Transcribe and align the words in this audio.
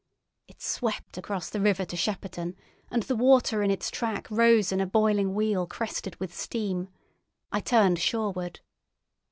It 0.47 0.63
swept 0.63 1.19
across 1.19 1.51
the 1.51 1.61
river 1.61 1.85
to 1.85 1.95
Shepperton, 1.95 2.55
and 2.89 3.03
the 3.03 3.15
water 3.15 3.61
in 3.61 3.69
its 3.69 3.91
track 3.91 4.25
rose 4.31 4.71
in 4.71 4.81
a 4.81 4.87
boiling 4.87 5.35
weal 5.35 5.67
crested 5.67 6.15
with 6.15 6.33
steam. 6.35 6.87
I 7.51 7.59
turned 7.59 7.99
shoreward. 7.99 8.61